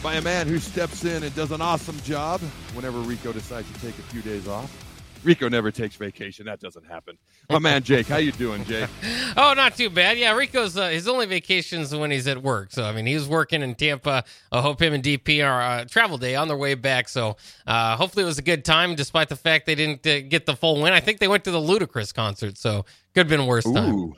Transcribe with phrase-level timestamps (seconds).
[0.03, 2.41] by a man who steps in and does an awesome job
[2.73, 4.86] whenever Rico decides to take a few days off.
[5.23, 6.45] Rico never takes vacation.
[6.45, 7.17] That doesn't happen.
[7.49, 8.89] My man Jake, how you doing, Jake?
[9.37, 10.17] oh, not too bad.
[10.17, 12.71] Yeah, Rico's uh, his only vacations when he's at work.
[12.71, 14.23] So I mean, he's working in Tampa.
[14.51, 17.09] I hope him and DP are uh, travel day on their way back.
[17.09, 20.45] So uh, hopefully it was a good time, despite the fact they didn't uh, get
[20.45, 20.93] the full win.
[20.93, 23.73] I think they went to the Ludacris concert, so could have been worse Ooh.
[23.73, 24.13] time.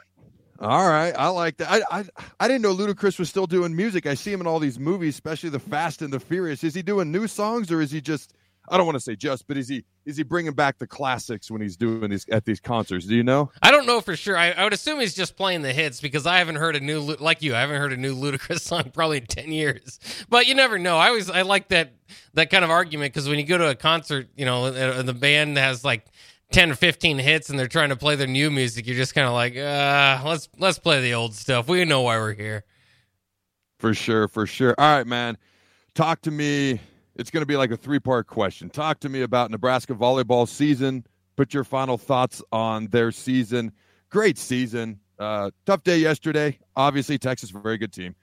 [0.62, 1.71] All right, I like that.
[1.71, 2.05] I, I
[2.41, 4.05] I didn't know Ludacris was still doing music.
[4.05, 6.66] I see him in all these movies, especially the Fast and the Furious.
[6.66, 8.34] Is he doing new songs or is he just?
[8.70, 11.50] I don't want to say just, but is he is he bringing back the classics
[11.50, 13.05] when he's doing these at these concerts?
[13.05, 13.52] Do you know?
[13.62, 14.38] I don't know for sure.
[14.38, 17.02] I, I would assume he's just playing the hits because I haven't heard a new
[17.02, 17.55] like you.
[17.55, 20.00] I haven't heard a new Ludacris song probably in ten years.
[20.30, 20.98] But you never know.
[20.98, 21.94] I always I like that
[22.34, 25.13] that kind of argument because when you go to a concert, you know, and the
[25.13, 26.05] band has like
[26.52, 29.27] 10 or 15 hits and they're trying to play their new music you're just kind
[29.27, 32.63] of like uh let's let's play the old stuff we know why we're here
[33.77, 35.38] for sure for sure all right man
[35.93, 36.80] talk to me
[37.20, 38.70] it's going to be like a three part question.
[38.70, 41.05] Talk to me about nebraska volleyball season.
[41.35, 43.73] Put your final thoughts on their season.
[44.09, 44.99] Great season.
[45.20, 46.57] Uh tough day yesterday.
[46.75, 48.15] Obviously texas very good team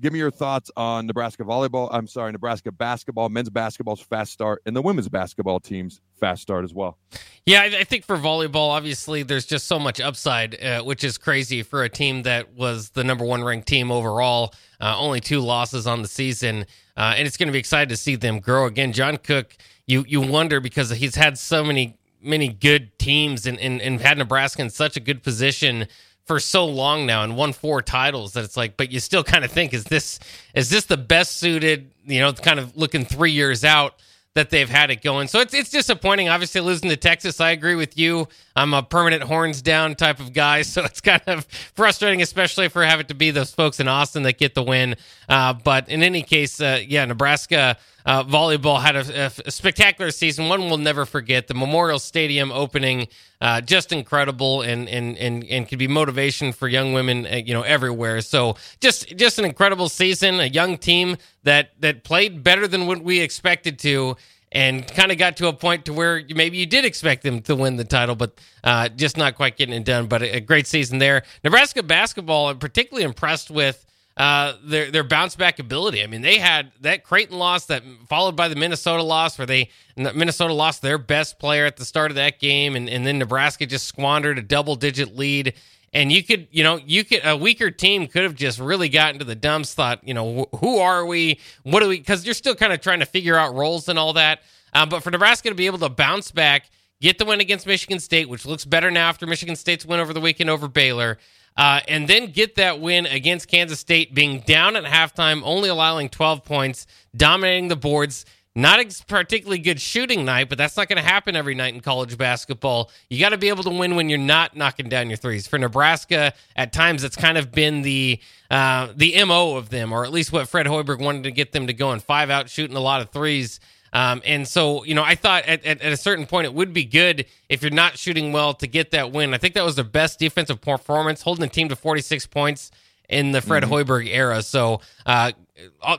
[0.00, 1.88] give me your thoughts on Nebraska volleyball.
[1.92, 6.64] I'm sorry, Nebraska basketball, men's basketball's fast start, and the women's basketball team's fast start
[6.64, 6.98] as well.
[7.46, 11.62] Yeah, I, think for volleyball, obviously, there's just so much upside, uh, which is crazy
[11.62, 14.54] for a team that was the number one ranked team overall.
[14.80, 17.96] Uh, only two losses on the season, uh, and it's going to be exciting to
[17.96, 18.92] see them grow again.
[18.92, 23.80] John Cook, you you wonder because he's had so many many good teams and, and,
[23.82, 25.86] and had Nebraska in such a good position
[26.24, 29.44] for so long now and won four titles that it's like, but you still kind
[29.44, 30.18] of think, is this
[30.54, 33.94] is this the best suited, you know, kind of looking three years out
[34.34, 35.28] that they've had it going.
[35.28, 36.28] So it's it's disappointing.
[36.28, 38.28] Obviously, losing to Texas, I agree with you.
[38.56, 42.84] I'm a permanent horns down type of guy, so it's kind of frustrating, especially for
[42.84, 44.96] having to be those folks in Austin that get the win.
[45.28, 50.48] Uh, but in any case, uh, yeah, Nebraska uh, volleyball had a, a, spectacular season.
[50.48, 51.46] One we'll never forget.
[51.46, 53.08] The Memorial Stadium opening,
[53.40, 57.54] uh, just incredible, and and and and could be motivation for young women, uh, you
[57.54, 58.20] know, everywhere.
[58.20, 60.40] So just just an incredible season.
[60.40, 64.16] A young team that that played better than what we expected to.
[64.54, 67.56] And kind of got to a point to where maybe you did expect them to
[67.56, 70.08] win the title, but uh, just not quite getting it done.
[70.08, 71.22] But a, a great season there.
[71.42, 73.86] Nebraska basketball, I'm particularly impressed with
[74.16, 76.02] uh, their their bounce back ability.
[76.02, 79.70] I mean, they had that Creighton loss that followed by the Minnesota loss, where they
[79.96, 83.66] Minnesota lost their best player at the start of that game, and, and then Nebraska
[83.66, 85.54] just squandered a double digit lead.
[85.94, 89.18] And you could, you know, you could a weaker team could have just really gotten
[89.18, 89.74] to the dumps.
[89.74, 91.38] Thought, you know, who are we?
[91.64, 91.98] What do we?
[91.98, 94.40] Because you're still kind of trying to figure out roles and all that.
[94.74, 96.70] Um, but for Nebraska to be able to bounce back,
[97.02, 100.14] get the win against Michigan State, which looks better now after Michigan State's win over
[100.14, 101.18] the weekend over Baylor,
[101.56, 106.08] uh, and then get that win against Kansas State, being down at halftime, only allowing
[106.08, 106.86] 12 points,
[107.16, 108.24] dominating the boards.
[108.54, 111.80] Not a particularly good shooting night, but that's not going to happen every night in
[111.80, 112.90] college basketball.
[113.08, 115.46] You got to be able to win when you're not knocking down your threes.
[115.46, 118.20] For Nebraska, at times it's kind of been the
[118.50, 121.66] uh, the mo of them, or at least what Fred Hoiberg wanted to get them
[121.66, 123.58] to go and five out shooting a lot of threes.
[123.92, 126.72] Um, and so, you know, I thought at, at, at, a certain point it would
[126.72, 129.34] be good if you're not shooting well to get that win.
[129.34, 132.70] I think that was the best defensive performance, holding the team to 46 points
[133.08, 133.72] in the Fred mm-hmm.
[133.72, 134.42] Hoiberg era.
[134.42, 135.32] So, uh,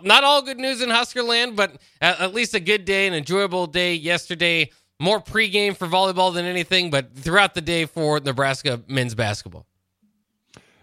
[0.01, 3.13] not all good news in Husker land, but at, at least a good day, an
[3.13, 4.71] enjoyable day yesterday.
[4.99, 9.65] More pregame for volleyball than anything, but throughout the day for Nebraska men's basketball.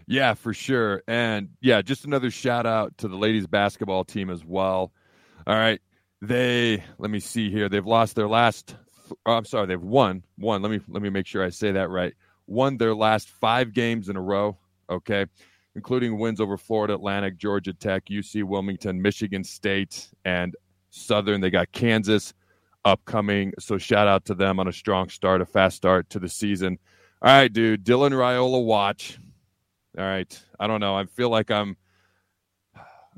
[0.07, 1.03] Yeah, for sure.
[1.07, 4.93] And yeah, just another shout out to the ladies basketball team as well.
[5.47, 5.81] All right.
[6.23, 7.69] They let me see here.
[7.69, 8.77] They've lost their last.
[9.27, 10.63] Oh, I'm sorry, they've won one.
[10.63, 12.15] Let me let me make sure I say that right.
[12.47, 14.59] Won their last five games in a row.
[14.91, 15.27] Okay,
[15.75, 20.55] including wins over Florida Atlantic, Georgia Tech, UC Wilmington, Michigan State, and
[20.91, 21.41] Southern.
[21.41, 22.35] They got Kansas
[22.85, 23.53] upcoming.
[23.59, 26.79] So shout out to them on a strong start, a fast start to the season.
[27.23, 27.85] All right, dude.
[27.85, 29.19] Dylan Raiola, watch.
[29.99, 30.43] All right.
[30.59, 30.97] I don't know.
[30.97, 31.77] I feel like I'm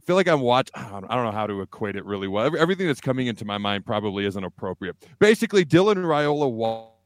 [0.07, 0.73] feel like I'm watching.
[0.75, 2.57] I don't know how to equate it really well.
[2.57, 4.97] Everything that's coming into my mind probably isn't appropriate.
[5.19, 6.51] Basically, Dylan Raiola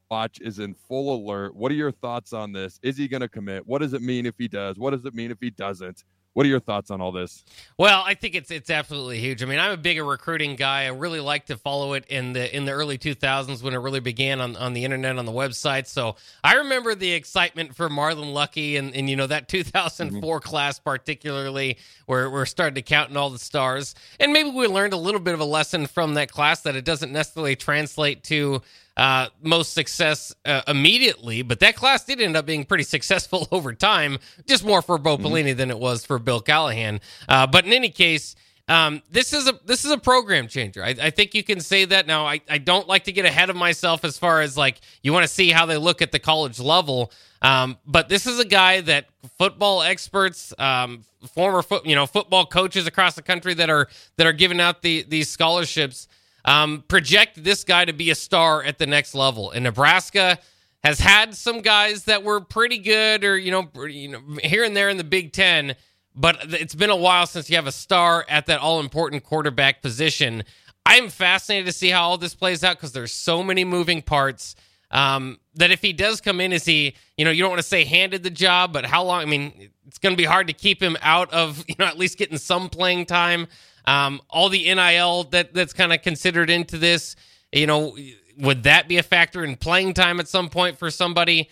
[0.09, 1.55] watch is in full alert.
[1.55, 2.79] What are your thoughts on this?
[2.81, 3.67] Is he going to commit?
[3.67, 4.77] What does it mean if he does?
[4.77, 6.03] What does it mean if he doesn't?
[6.37, 7.43] What are your thoughts on all this?
[7.79, 9.41] Well, I think it's it's absolutely huge.
[9.41, 10.83] I mean, I'm a bigger recruiting guy.
[10.83, 14.01] I really like to follow it in the in the early 2000s when it really
[14.01, 15.87] began on, on the internet on the website.
[15.87, 20.47] So I remember the excitement for Marlon Lucky and, and you know that 2004 mm-hmm.
[20.47, 23.95] class particularly where we're starting to count in all the stars.
[24.19, 26.85] And maybe we learned a little bit of a lesson from that class that it
[26.85, 28.61] doesn't necessarily translate to
[28.97, 33.73] uh, most success uh, immediately, but that class did end up being pretty successful over
[33.73, 34.17] time,
[34.47, 35.27] just more for Bo mm-hmm.
[35.27, 36.99] Pelini than it was for Bill Callahan.
[37.29, 38.35] Uh, but in any case,
[38.67, 40.83] um, this is a this is a program changer.
[40.83, 42.25] I, I, think you can say that now.
[42.25, 45.23] I, I don't like to get ahead of myself as far as like you want
[45.23, 47.13] to see how they look at the college level.
[47.41, 49.05] Um, but this is a guy that
[49.37, 54.27] football experts, um, former foot, you know, football coaches across the country that are that
[54.27, 56.09] are giving out the these scholarships
[56.47, 59.51] um, project this guy to be a star at the next level.
[59.51, 60.39] And Nebraska
[60.83, 64.75] has had some guys that were pretty good, or you know, you know, here and
[64.75, 65.75] there in the Big Ten.
[66.15, 69.83] But it's been a while since you have a star at that all important quarterback
[69.83, 70.43] position.
[70.85, 74.55] I'm fascinated to see how all this plays out because there's so many moving parts.
[74.89, 77.67] Um, that if he does come in, is he, you know, you don't want to
[77.67, 79.21] say handed the job, but how long?
[79.21, 81.97] I mean, it's going to be hard to keep him out of, you know, at
[81.97, 83.47] least getting some playing time.
[83.87, 87.15] Um, all the NIL that that's kind of considered into this,
[87.53, 87.97] you know,
[88.37, 91.49] would that be a factor in playing time at some point for somebody?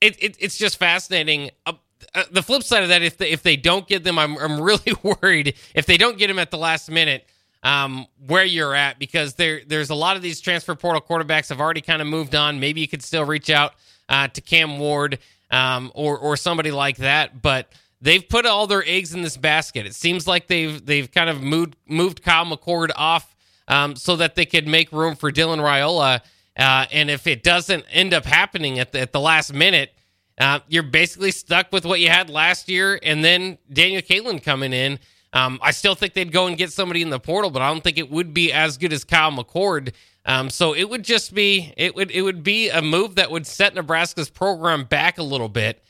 [0.00, 1.50] It, it it's just fascinating.
[1.66, 1.74] Uh,
[2.14, 4.60] uh, the flip side of that, if they, if they don't get them, I'm I'm
[4.62, 7.26] really worried if they don't get them at the last minute.
[7.64, 11.60] Um, where you're at because there there's a lot of these transfer portal quarterbacks have
[11.60, 12.58] already kind of moved on.
[12.58, 13.74] Maybe you could still reach out
[14.08, 15.20] uh, to Cam Ward
[15.50, 19.86] um, or or somebody like that, but they've put all their eggs in this basket.
[19.86, 23.34] It seems like they've they've kind of moved moved Kyle McCord off
[23.68, 26.20] um, so that they could make room for Dylan Raiola.
[26.54, 29.94] Uh, and if it doesn't end up happening at the, at the last minute,
[30.38, 34.74] uh, you're basically stuck with what you had last year, and then Daniel Kaelin coming
[34.74, 34.98] in.
[35.32, 37.82] Um, I still think they'd go and get somebody in the portal, but I don't
[37.82, 39.92] think it would be as good as Kyle McCord.
[40.26, 43.46] Um, so it would just be it would it would be a move that would
[43.46, 45.82] set Nebraska's program back a little bit.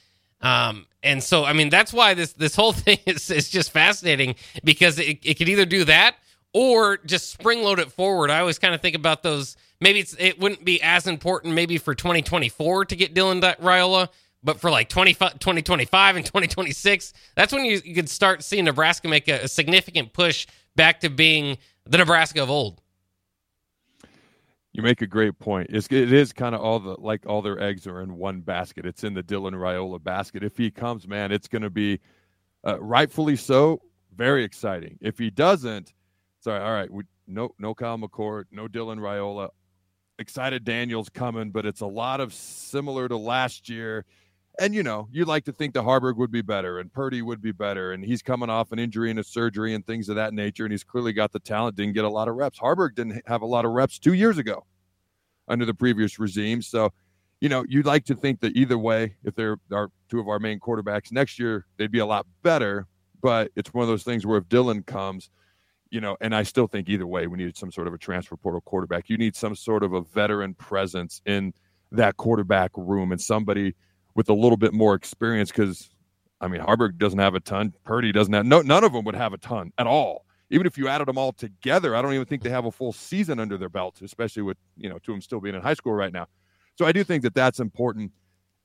[0.42, 4.34] Um, and so, I mean, that's why this this whole thing is, is just fascinating
[4.64, 6.16] because it, it could either do that
[6.52, 8.30] or just spring load it forward.
[8.30, 9.56] I always kind of think about those.
[9.80, 14.08] Maybe it wouldn't be as important maybe for 2024 to get Dylan Raiola,
[14.42, 19.08] but for like 20, 2025 and 2026, that's when you, you could start seeing Nebraska
[19.08, 20.46] make a, a significant push
[20.76, 22.81] back to being the Nebraska of old.
[24.72, 25.68] You make a great point.
[25.70, 28.86] It's, it is kind of all the like all their eggs are in one basket.
[28.86, 30.42] It's in the Dylan Raiola basket.
[30.42, 32.00] If he comes, man, it's going to be
[32.66, 33.82] uh, rightfully so
[34.16, 34.98] very exciting.
[35.00, 35.92] If he doesn't,
[36.40, 39.50] sorry, all right, we, no no Kyle McCord, no Dylan Raiola.
[40.18, 44.04] Excited Daniels coming, but it's a lot of similar to last year.
[44.58, 47.40] And you know, you'd like to think the Haarberg would be better and Purdy would
[47.40, 50.34] be better, and he's coming off an injury and a surgery and things of that
[50.34, 51.76] nature, and he's clearly got the talent.
[51.76, 52.58] Didn't get a lot of reps.
[52.58, 54.66] Haarberg didn't have a lot of reps two years ago
[55.48, 56.60] under the previous regime.
[56.60, 56.92] So,
[57.40, 60.38] you know, you'd like to think that either way, if there are two of our
[60.38, 62.86] main quarterbacks next year, they'd be a lot better.
[63.22, 65.30] But it's one of those things where if Dylan comes,
[65.90, 68.36] you know, and I still think either way, we need some sort of a transfer
[68.36, 69.08] portal quarterback.
[69.08, 71.54] You need some sort of a veteran presence in
[71.90, 73.74] that quarterback room and somebody
[74.14, 75.90] with a little bit more experience because
[76.40, 77.72] I mean, Haarberg doesn't have a ton.
[77.84, 78.62] Purdy doesn't have no.
[78.62, 81.32] None of them would have a ton at all even if you added them all
[81.32, 84.58] together, I don't even think they have a full season under their belt, especially with
[84.76, 86.26] you know two of them still being in high school right now.
[86.78, 88.12] So I do think that that's important,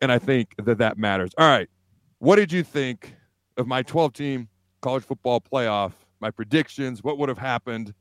[0.02, 1.32] and I think that that matters.
[1.38, 1.70] All right,
[2.20, 3.16] what did you think
[3.56, 4.50] of my 12 team
[4.82, 5.94] college football playoff?
[6.20, 7.94] My predictions, what would have happened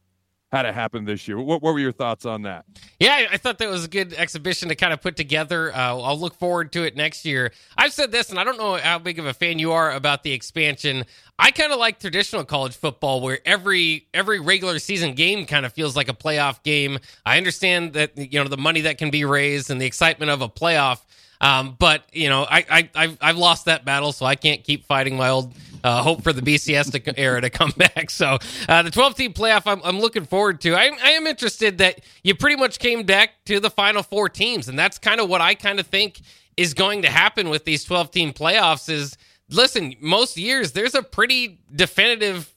[0.53, 1.38] had it happened this year.
[1.38, 2.65] What, what, were your thoughts on that?
[3.00, 5.75] Yeah, I thought that was a good exhibition to kind of put together.
[5.75, 7.53] Uh, I'll look forward to it next year.
[7.76, 10.23] I've said this, and I don't know how big of a fan you are about
[10.23, 11.05] the expansion.
[11.38, 15.73] I kind of like traditional college football, where every every regular season game kind of
[15.73, 16.99] feels like a playoff game.
[17.26, 20.43] I understand that you know the money that can be raised and the excitement of
[20.43, 21.00] a playoff.
[21.41, 24.87] Um, but you know, I, I I've, I've lost that battle, so I can't keep
[24.87, 25.53] fighting my old
[25.85, 28.11] uh, hope for the BCS to, era to come back.
[28.11, 30.75] So uh, the 12 team playoff, I'm, I'm, looking forward to.
[30.75, 34.68] I, I am interested that you pretty much came back to the final four teams,
[34.68, 36.21] and that's kind of what I kind of think
[36.56, 38.88] is going to happen with these 12 team playoffs.
[38.88, 39.16] Is
[39.50, 42.52] listen, most years there's a pretty definitive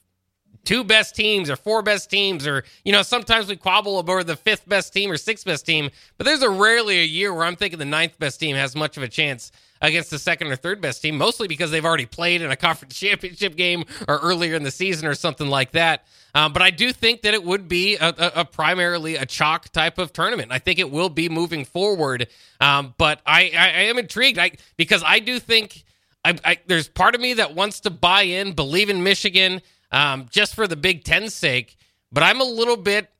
[0.64, 4.36] two best teams or four best teams or you know sometimes we quabble over the
[4.36, 7.56] fifth best team or sixth best team but there's a rarely a year where i'm
[7.56, 10.80] thinking the ninth best team has much of a chance against the second or third
[10.80, 14.62] best team, mostly because they've already played in a conference championship game or earlier in
[14.62, 16.04] the season or something like that.
[16.34, 19.70] Um, but I do think that it would be a, a, a, primarily a chalk
[19.70, 20.52] type of tournament.
[20.52, 22.28] I think it will be moving forward.
[22.60, 25.84] Um, but I, I, I, am intrigued I, because I do think
[26.24, 30.54] I, there's part of me that wants to buy in, believe in Michigan, um, just
[30.54, 31.76] for the Big Ten's sake.
[32.12, 33.10] But I'm a little bit,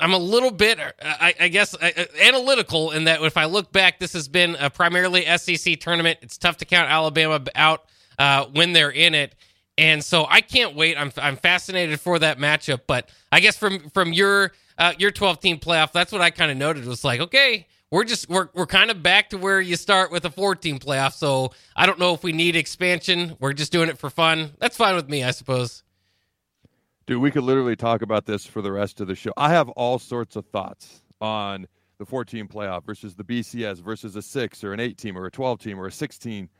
[0.00, 1.90] I'm a little bit, I, I guess, uh,
[2.20, 6.20] analytical in that if I look back, this has been a primarily SEC tournament.
[6.22, 7.84] It's tough to count Alabama out
[8.18, 9.34] uh, when they're in it.
[9.76, 10.96] And so I can't wait.
[10.96, 12.80] I'm I'm fascinated for that matchup.
[12.86, 16.50] But I guess from from your uh, your 12 team playoff, that's what I kind
[16.50, 19.76] of noted was like, okay, we're just we're we're kind of back to where you
[19.76, 21.12] start with a 14 playoff.
[21.12, 23.36] So I don't know if we need expansion.
[23.38, 24.52] We're just doing it for fun.
[24.58, 25.84] That's fine with me, I suppose.
[27.08, 29.32] Dude, we could literally talk about this for the rest of the show.
[29.34, 34.20] I have all sorts of thoughts on the 14 playoff versus the BCS versus a
[34.20, 36.50] six or an eight team or a 12 team or a 16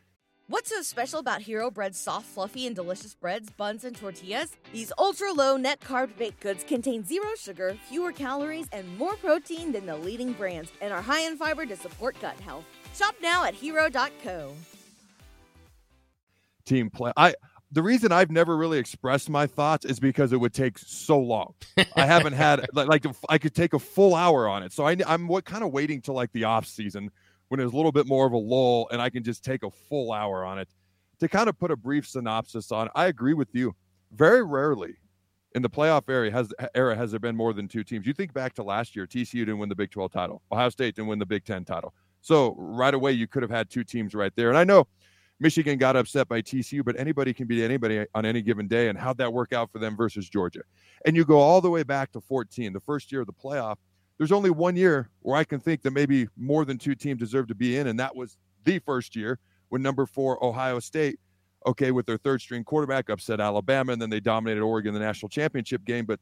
[0.47, 4.57] What's so special about Hero Bread's soft, fluffy, and delicious breads, buns, and tortillas?
[4.73, 9.73] These ultra low net carb baked goods contain zero sugar, fewer calories, and more protein
[9.73, 12.65] than the leading brands, and are high in fiber to support gut health.
[12.95, 14.55] Shop now at hero.co.
[16.65, 17.13] Team play.
[17.19, 17.35] I
[17.71, 21.55] the reason I've never really expressed my thoughts is because it would take so long.
[21.97, 24.73] I haven't had like, like I could take a full hour on it.
[24.73, 27.11] So I, I'm what kind of waiting till like the off season
[27.49, 29.71] when there's a little bit more of a lull and I can just take a
[29.71, 30.69] full hour on it
[31.21, 32.89] to kind of put a brief synopsis on.
[32.95, 33.75] I agree with you.
[34.13, 34.97] Very rarely
[35.55, 38.07] in the playoff area has era has there been more than two teams.
[38.07, 40.43] You think back to last year, TCU didn't win the Big 12 title.
[40.53, 41.95] Ohio State didn't win the Big 10 title.
[42.21, 44.49] So right away you could have had two teams right there.
[44.49, 44.87] And I know
[45.41, 48.89] Michigan got upset by TCU, but anybody can beat anybody on any given day.
[48.89, 50.63] And how'd that work out for them versus Georgia?
[51.07, 53.77] And you go all the way back to 14, the first year of the playoff
[54.19, 57.47] there's only one year where I can think that maybe more than two teams deserve
[57.49, 61.19] to be in, and that was the first year when number four Ohio State,
[61.67, 65.07] okay, with their third string quarterback, upset Alabama, and then they dominated Oregon in the
[65.07, 66.05] national championship game.
[66.05, 66.19] But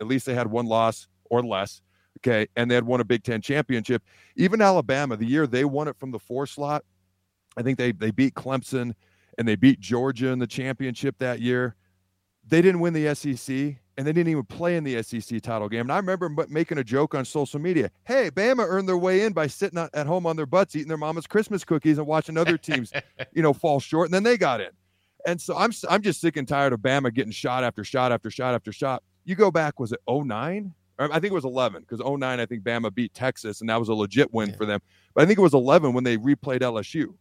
[0.00, 1.82] at least they had one loss or less,
[2.18, 4.02] okay, and they had won a Big Ten championship.
[4.36, 6.84] Even Alabama, the year they won it from the four slot,
[7.56, 8.94] I think they they beat Clemson
[9.38, 11.76] and they beat Georgia in the championship that year.
[12.48, 15.82] They didn't win the SEC and they didn't even play in the SEC title game.
[15.82, 17.90] And I remember making a joke on social media.
[18.04, 20.98] Hey, Bama earned their way in by sitting at home on their butts, eating their
[20.98, 22.92] mama's Christmas cookies, and watching other teams,
[23.32, 24.70] you know, fall short, and then they got in.
[25.26, 28.30] And so I'm I'm just sick and tired of Bama getting shot after shot after
[28.30, 29.02] shot after shot.
[29.24, 30.72] You go back, was it 09?
[30.98, 33.88] I think it was 11 because 09, I think Bama beat Texas, and that was
[33.88, 34.56] a legit win yeah.
[34.56, 34.80] for them.
[35.14, 37.14] But I think it was 11 when they replayed LSU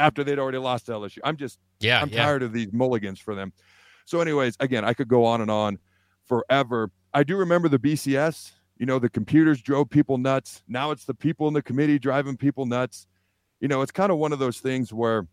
[0.00, 1.18] after they'd already lost to LSU.
[1.22, 2.24] I'm just, yeah, I'm yeah.
[2.24, 3.52] tired of these mulligans for them.
[4.06, 5.78] So, anyways, again, I could go on and on
[6.26, 6.90] forever.
[7.14, 8.52] I do remember the BCS.
[8.78, 10.62] You know, the computers drove people nuts.
[10.66, 13.06] Now it's the people in the committee driving people nuts.
[13.60, 15.28] You know, it's kind of one of those things where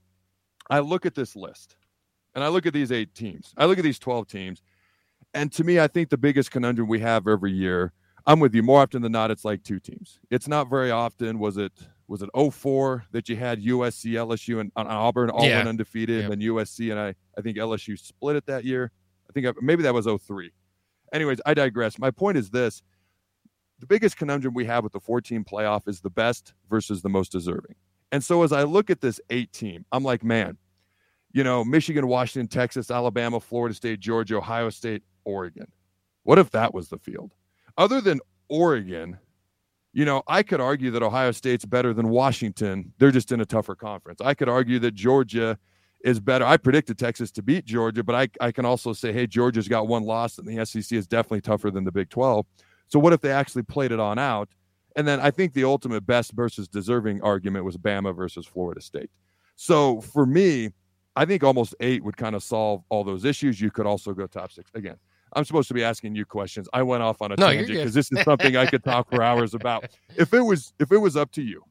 [0.70, 1.78] I look at this list
[2.36, 3.54] and I look at these eight teams.
[3.58, 4.62] I look at these 12 teams.
[5.34, 7.94] And to me, I think the biggest conundrum we have every year,
[8.26, 8.64] I'm with you.
[8.64, 10.20] More often than not, it's like two teams.
[10.30, 11.40] It's not very often.
[11.40, 11.72] Was it
[12.08, 15.58] was it 04 that you had USC, LSU, and, and Auburn all yeah.
[15.58, 18.92] went undefeated, and then USC and I I think LSU split it that year.
[19.30, 20.52] I think maybe that was 03.
[21.14, 22.00] Anyways, I digress.
[22.00, 22.82] My point is this
[23.80, 27.32] the biggest conundrum we have with the 14 playoff is the best versus the most
[27.32, 27.76] deserving.
[28.12, 30.58] And so as I look at this eight team, I'm like, man,
[31.32, 35.68] you know, Michigan, Washington, Texas, Alabama, Florida State, Georgia, Ohio State, Oregon.
[36.24, 37.34] What if that was the field?
[37.78, 39.20] Other than Oregon,
[39.98, 42.94] you know, I could argue that Ohio State's better than Washington.
[43.00, 44.22] They're just in a tougher conference.
[44.22, 45.58] I could argue that Georgia
[46.06, 46.46] is better.
[46.46, 49.88] I predicted Texas to beat Georgia, but I, I can also say, hey, Georgia's got
[49.88, 52.46] one loss, and the SEC is definitely tougher than the Big 12.
[52.90, 54.50] So what if they actually played it on out?
[54.96, 59.10] And then I think the ultimate best versus deserving argument was Bama versus Florida State.
[59.56, 60.74] So for me,
[61.16, 63.60] I think almost eight would kind of solve all those issues.
[63.60, 64.98] You could also go top six again.
[65.34, 66.68] I'm supposed to be asking you questions.
[66.74, 69.22] I went off on a no, tangent because this is something I could talk for
[69.22, 69.90] hours about.
[70.16, 71.64] If it was if it was up to you,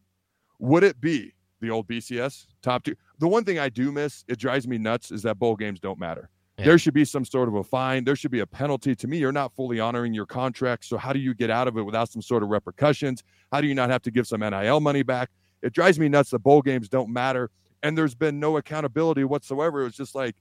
[0.60, 2.94] would it be the old BCS top two?
[3.18, 5.98] the one thing I do miss, it drives me nuts, is that bowl games don't
[5.98, 6.28] matter.
[6.58, 6.66] Yeah.
[6.66, 8.04] There should be some sort of a fine.
[8.04, 8.94] There should be a penalty.
[8.94, 10.86] To me, you're not fully honoring your contract.
[10.86, 13.22] So, how do you get out of it without some sort of repercussions?
[13.52, 15.30] How do you not have to give some NIL money back?
[15.62, 17.50] It drives me nuts that bowl games don't matter.
[17.82, 19.82] And there's been no accountability whatsoever.
[19.82, 20.34] It was just like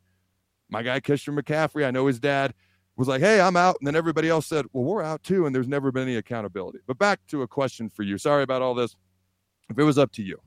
[0.70, 2.54] my guy, Christian McCaffrey, I know his dad
[2.98, 3.78] was like, hey, I'm out.
[3.80, 5.46] And then everybody else said, well, we're out too.
[5.46, 6.80] And there's never been any accountability.
[6.88, 8.18] But back to a question for you.
[8.18, 8.96] Sorry about all this.
[9.70, 10.40] If it was up to you,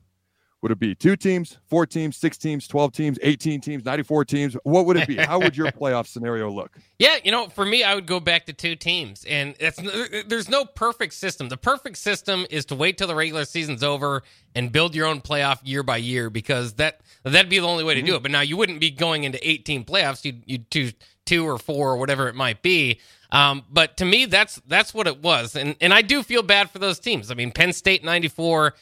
[0.61, 4.57] would it be two teams, four teams, six teams, 12 teams, 18 teams, 94 teams?
[4.63, 5.15] What would it be?
[5.15, 6.77] How would your playoff scenario look?
[6.97, 9.23] Yeah, you know, for me, I would go back to two teams.
[9.25, 11.47] And there's no perfect system.
[11.47, 15.21] The perfect system is to wait till the regular season's over and build your own
[15.21, 18.07] playoff year by year because that, that'd be the only way to mm-hmm.
[18.07, 18.23] do it.
[18.23, 20.25] But now you wouldn't be going into 18 playoffs.
[20.25, 20.93] You'd, you'd choose
[21.29, 22.99] two or four or whatever it might be.
[23.31, 26.71] Um, but to me, that's that's what it was, and and I do feel bad
[26.71, 27.29] for those teams.
[27.29, 28.73] I mean, Penn State '94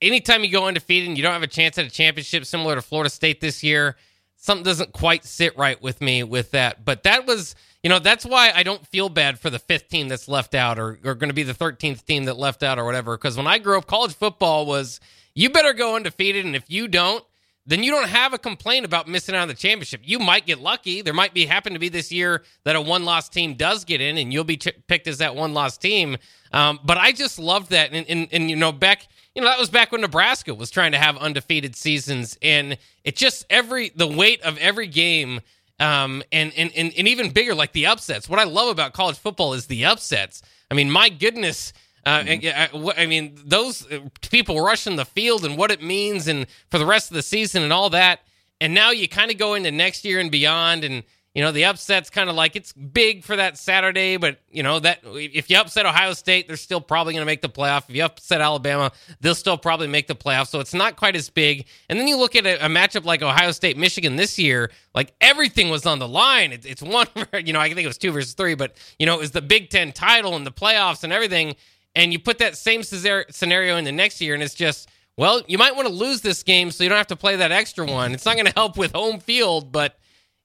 [0.00, 2.82] anytime you go undefeated and you don't have a chance at a championship similar to
[2.82, 3.96] Florida State this year,
[4.36, 6.84] something doesn't quite sit right with me with that.
[6.84, 10.08] But that was, you know, that's why I don't feel bad for the fifth team
[10.08, 12.84] that's left out or, or going to be the 13th team that left out or
[12.84, 13.16] whatever.
[13.16, 15.00] Because when I grew up, college football was
[15.34, 16.46] you better go undefeated.
[16.46, 17.24] And if you don't,
[17.70, 20.00] then you don't have a complaint about missing out on the championship.
[20.04, 21.02] You might get lucky.
[21.02, 24.00] There might be happen to be this year that a one loss team does get
[24.00, 26.16] in, and you'll be ch- picked as that one loss team.
[26.52, 29.60] Um, but I just loved that, and, and, and you know, back you know that
[29.60, 34.08] was back when Nebraska was trying to have undefeated seasons, and it just every the
[34.08, 35.40] weight of every game.
[35.78, 38.28] Um, and, and, and, and even bigger, like the upsets.
[38.28, 40.42] What I love about college football is the upsets.
[40.70, 41.72] I mean, my goodness,
[42.06, 42.86] uh, mm-hmm.
[42.88, 46.78] I, I, mean, those uh, people rushing the field and what it means, and for
[46.78, 48.20] the rest of the season and all that.
[48.60, 51.02] And now you kind of go into next year and beyond, and
[51.34, 54.78] you know the upset's kind of like it's big for that Saturday, but you know
[54.80, 57.88] that if you upset Ohio State, they're still probably going to make the playoff.
[57.88, 60.48] If you upset Alabama, they'll still probably make the playoff.
[60.48, 61.66] So it's not quite as big.
[61.88, 65.14] And then you look at a, a matchup like Ohio State Michigan this year, like
[65.20, 66.52] everything was on the line.
[66.52, 67.06] It, it's one,
[67.44, 69.42] you know, I think it was two versus three, but you know it was the
[69.42, 71.54] Big Ten title and the playoffs and everything
[71.94, 75.58] and you put that same scenario in the next year, and it's just, well, you
[75.58, 78.12] might want to lose this game so you don't have to play that extra one.
[78.12, 79.98] It's not going to help with home field, but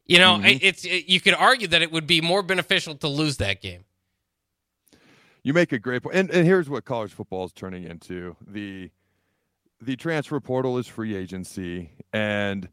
[0.06, 0.60] you know, mm-hmm.
[0.62, 3.86] it's it, you could argue that it would be more beneficial to lose that game.
[5.44, 8.92] You make a great point, and, and here's what college football is turning into the
[9.82, 12.70] the transfer portal is free agency, and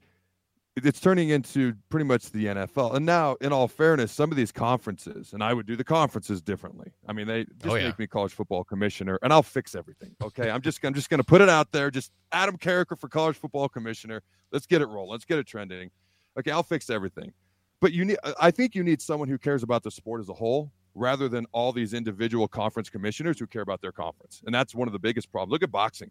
[0.76, 2.95] it's turning into pretty much the NFL.
[2.95, 6.41] And now, in all fairness, some of these conferences, and I would do the conferences
[6.41, 6.93] differently.
[7.07, 7.87] I mean, they oh, just oh, yeah.
[7.88, 10.14] make me college football commissioner, and I'll fix everything.
[10.23, 11.91] Okay, I'm just I'm just going to put it out there.
[11.91, 14.23] Just Adam Carriker for college football commissioner.
[14.50, 15.11] Let's get it rolling.
[15.11, 15.91] Let's get it trending.
[16.38, 17.33] Okay, I'll fix everything.
[17.81, 20.35] But you need, I think you need someone who cares about the sport as a
[20.35, 24.41] whole, rather than all these individual conference commissioners who care about their conference.
[24.47, 25.52] And that's one of the biggest problems.
[25.52, 26.11] Look at boxing.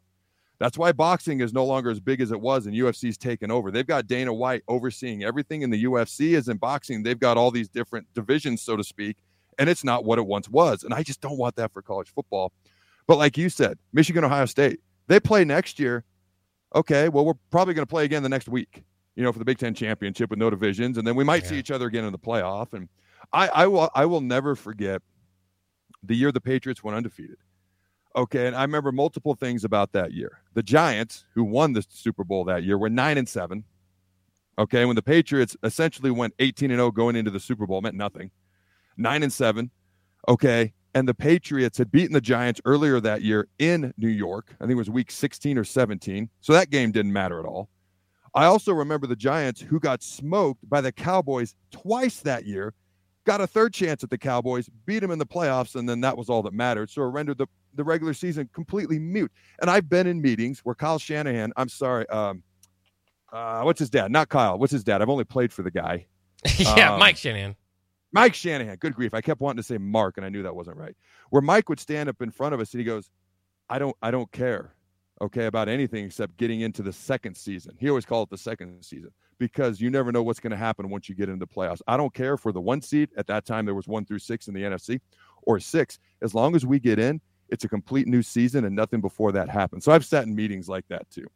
[0.61, 3.71] That's why boxing is no longer as big as it was, and UFC's taken over.
[3.71, 6.37] They've got Dana White overseeing everything in the UFC.
[6.37, 9.17] As in boxing, they've got all these different divisions, so to speak,
[9.57, 10.83] and it's not what it once was.
[10.83, 12.53] And I just don't want that for college football.
[13.07, 16.03] But like you said, Michigan, Ohio State, they play next year.
[16.75, 18.83] Okay, well, we're probably going to play again the next week,
[19.15, 21.49] you know, for the Big Ten championship with no divisions, and then we might yeah.
[21.49, 22.73] see each other again in the playoff.
[22.73, 22.87] And
[23.33, 25.01] I, I will, I will never forget
[26.03, 27.37] the year the Patriots went undefeated
[28.15, 30.41] Okay, and I remember multiple things about that year.
[30.53, 33.63] The Giants, who won the Super Bowl that year, were nine and seven.
[34.59, 37.95] Okay, when the Patriots essentially went 18 and 0 going into the Super Bowl, meant
[37.95, 38.31] nothing.
[38.97, 39.71] Nine and seven.
[40.27, 44.55] Okay, and the Patriots had beaten the Giants earlier that year in New York.
[44.59, 46.29] I think it was week 16 or 17.
[46.41, 47.69] So that game didn't matter at all.
[48.33, 52.73] I also remember the Giants who got smoked by the Cowboys twice that year,
[53.25, 56.17] got a third chance at the Cowboys, beat them in the playoffs, and then that
[56.17, 56.89] was all that mattered.
[56.89, 59.31] So it rendered the the regular season completely mute.
[59.61, 62.43] And I've been in meetings where Kyle Shanahan, I'm sorry, um,
[63.31, 64.11] uh, what's his dad?
[64.11, 64.57] Not Kyle.
[64.57, 65.01] What's his dad?
[65.01, 66.05] I've only played for the guy.
[66.57, 67.55] yeah, um, Mike Shanahan.
[68.11, 68.75] Mike Shanahan.
[68.77, 69.13] Good grief.
[69.13, 70.95] I kept wanting to say Mark, and I knew that wasn't right.
[71.29, 73.09] Where Mike would stand up in front of us and he goes,
[73.69, 74.75] I don't, I don't care,
[75.21, 77.75] okay, about anything except getting into the second season.
[77.79, 80.89] He always called it the second season because you never know what's going to happen
[80.89, 81.81] once you get into the playoffs.
[81.87, 83.09] I don't care for the one seed.
[83.15, 84.99] At that time, there was one through six in the NFC
[85.43, 85.97] or six.
[86.21, 89.49] As long as we get in, it's a complete new season and nothing before that
[89.49, 89.85] happens.
[89.85, 91.27] So I've sat in meetings like that too.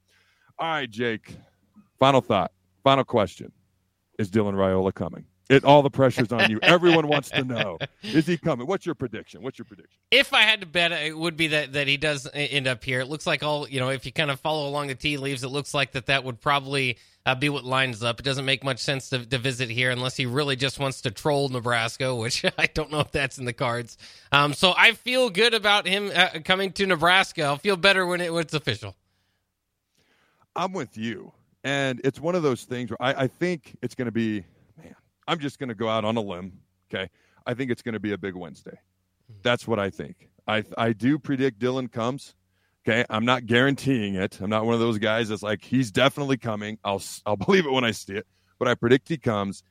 [0.58, 1.36] All right, Jake.
[2.00, 2.52] Final thought.
[2.84, 3.52] Final question.
[4.18, 5.26] Is Dylan Raiola coming?
[5.48, 6.60] It all the pressure's on you.
[6.62, 8.66] Everyone wants to know: Is he coming?
[8.66, 9.44] What's your prediction?
[9.44, 10.00] What's your prediction?
[10.10, 13.00] If I had to bet, it would be that that he does end up here.
[13.00, 13.90] It looks like all you know.
[13.90, 16.42] If you kind of follow along the tea leaves, it looks like that that would
[16.42, 18.20] probably uh, be what lines up.
[18.20, 21.12] It doesn't make much sense to, to, visit here unless he really just wants to
[21.12, 23.98] troll Nebraska, which I don't know if that's in the cards.
[24.32, 27.44] Um, so I feel good about him uh, coming to Nebraska.
[27.44, 28.96] I'll feel better when, it, when it's official.
[30.56, 34.06] I'm with you, and it's one of those things where I, I think it's going
[34.06, 34.46] to be
[35.28, 36.60] I'm just going to go out on a limb.
[36.94, 37.10] Okay.
[37.46, 38.78] I think it's going to be a big Wednesday.
[39.28, 39.38] Hmm.
[39.44, 40.30] That's what I think.
[40.48, 42.36] I, I do predict Dylan comes.
[42.88, 43.06] Okay.
[43.10, 44.40] I'm not guaranteeing it.
[44.42, 46.78] I'm not one of those guys that's like, he's definitely coming.
[46.84, 48.28] I'll, I'll believe it when I see it,
[48.60, 49.64] but I predict he comes.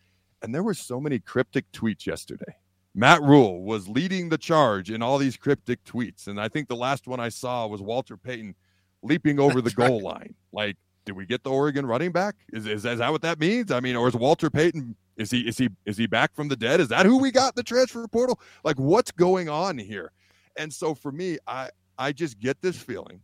[0.43, 2.57] And there were so many cryptic tweets yesterday.
[2.95, 6.29] Matt Rhule was leading the charge in all these cryptic tweets.
[6.29, 8.55] And I think the last one I saw was Walter Payton
[9.03, 10.35] leaping over the goal line.
[10.53, 12.37] Like, did we get the Oregon running back?
[12.53, 13.73] Is, is, is that what that means?
[13.73, 16.57] I mean, or is Walter Payton is he is he is he back from the
[16.57, 16.81] dead?
[16.81, 18.41] Is that who we got the transfer portal?
[18.65, 20.13] Like what's going on here?
[20.57, 23.21] And so for me, I I just get this feeling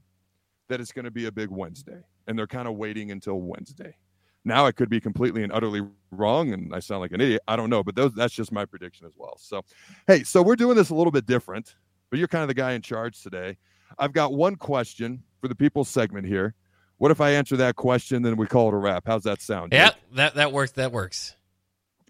[0.68, 3.96] that it's going to be a big Wednesday, and they're kind of waiting until Wednesday.
[4.44, 7.42] Now I could be completely and utterly wrong, and I sound like an idiot.
[7.46, 9.36] I don't know, but those that's just my prediction as well.
[9.38, 9.62] So,
[10.06, 11.74] hey, so we're doing this a little bit different,
[12.08, 13.58] but you're kind of the guy in charge today.
[13.98, 16.54] I've got one question for the people segment here.
[16.98, 19.04] What if I answer that question, then we call it a wrap?
[19.06, 19.72] How's that sound?
[19.72, 20.72] Yeah, that that works.
[20.72, 21.34] That works.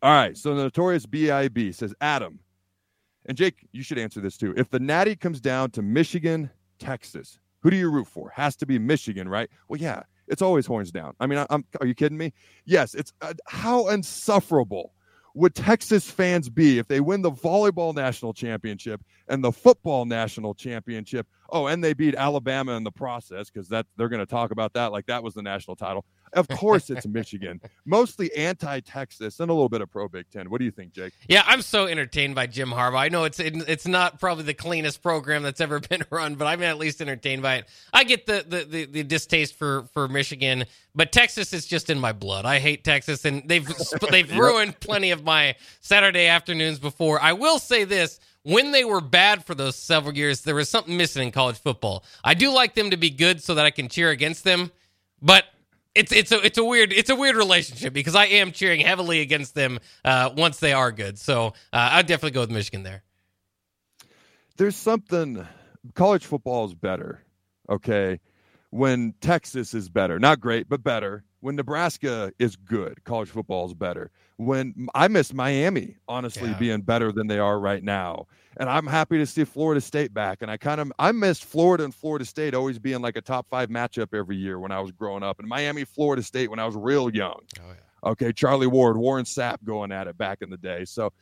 [0.03, 0.37] All right.
[0.37, 2.41] So notorious BIB says Adam,
[3.27, 4.55] and Jake, you should answer this too.
[4.57, 8.31] If the Natty comes down to Michigan, Texas, who do you root for?
[8.31, 9.51] Has to be Michigan, right?
[9.69, 11.15] Well, yeah, it's always horns down.
[11.21, 12.33] I mean, I, am Are you kidding me?
[12.65, 12.95] Yes.
[12.95, 14.95] It's uh, how insufferable
[15.35, 20.55] would Texas fans be if they win the volleyball national championship and the football national
[20.55, 21.27] championship?
[21.51, 24.73] Oh, and they beat Alabama in the process because that they're going to talk about
[24.73, 26.05] that like that was the national title.
[26.33, 30.51] Of course, it's Michigan, mostly anti-Texas and a little bit of pro Big Ten.
[30.51, 31.13] What do you think, Jake?
[31.29, 32.99] Yeah, I'm so entertained by Jim Harbaugh.
[32.99, 36.63] I know it's it's not probably the cleanest program that's ever been run, but I'm
[36.63, 37.69] at least entertained by it.
[37.93, 40.65] I get the the, the, the distaste for for Michigan,
[40.95, 42.45] but Texas is just in my blood.
[42.45, 43.69] I hate Texas, and they've
[44.11, 47.21] they've ruined plenty of my Saturday afternoons before.
[47.21, 50.97] I will say this when they were bad for those several years, there was something
[50.97, 52.05] missing in college football.
[52.25, 54.71] I do like them to be good so that I can cheer against them,
[55.21, 55.45] but
[56.01, 59.21] it's it's a it's a weird it's a weird relationship because I am cheering heavily
[59.21, 61.19] against them uh, once they are good.
[61.19, 63.03] So uh, I'd definitely go with Michigan there.
[64.57, 65.47] There's something
[65.95, 67.23] college football is better,
[67.69, 68.21] okay?
[68.71, 71.25] When Texas is better, not great, but better.
[71.41, 74.11] When Nebraska is good, college football is better.
[74.37, 76.59] When I miss Miami, honestly, yeah.
[76.59, 80.43] being better than they are right now and I'm happy to see Florida State back.
[80.43, 83.49] And I kind of I missed Florida and Florida State always being like a top
[83.49, 86.67] five matchup every year when I was growing up, and Miami, Florida State when I
[86.67, 87.41] was real young.
[87.61, 88.11] Oh, yeah.
[88.11, 90.85] Okay, Charlie Ward, Warren Sapp going at it back in the day.
[90.85, 91.13] So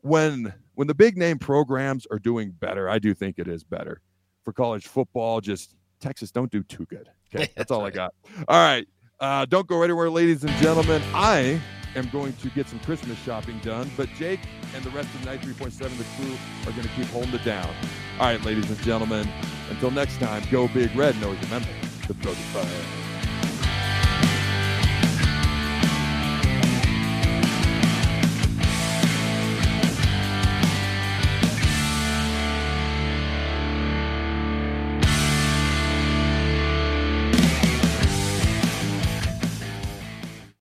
[0.00, 4.00] when when the big name programs are doing better, I do think it is better
[4.44, 5.40] for college football.
[5.40, 7.08] Just Texas don't do too good.
[7.34, 7.84] Okay, that's, all.
[7.86, 8.14] I got.
[8.48, 8.86] All right,
[9.20, 11.02] uh, don't go anywhere, ladies and gentlemen.
[11.14, 11.60] I
[11.96, 14.40] am going to get some Christmas shopping done, but Jake
[14.74, 17.72] and the rest of 93.7, the crew, are going to keep holding it down.
[18.18, 19.28] All right, ladies and gentlemen,
[19.70, 21.68] until next time, go big red and always remember
[22.06, 23.03] to throw the fire.